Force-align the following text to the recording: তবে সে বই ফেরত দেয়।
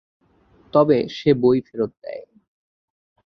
তবে 0.73 0.97
সে 1.09 1.29
বই 1.33 1.57
ফেরত 1.61 1.91
দেয়। 2.03 2.23